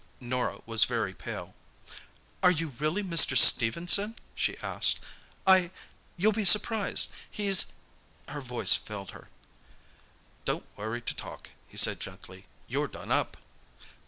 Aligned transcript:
Norah 0.19 0.61
was 0.65 0.85
very 0.85 1.13
pale. 1.13 1.53
"Are 2.41 2.49
you 2.49 2.69
really 2.79 3.03
Mr. 3.03 3.37
Stephenson?" 3.37 4.15
she 4.33 4.57
asked. 4.57 4.99
"I... 5.45 5.69
You'll 6.17 6.31
be 6.31 6.43
surprised.... 6.43 7.11
He's..." 7.29 7.73
Her 8.27 8.41
voice 8.41 8.73
failed 8.73 9.11
her. 9.11 9.29
"Don't 10.43 10.65
worry 10.75 11.03
to 11.03 11.13
talk," 11.15 11.51
he 11.67 11.77
said 11.77 11.99
gently. 11.99 12.45
"You're 12.67 12.87
done 12.87 13.11
up." 13.11 13.37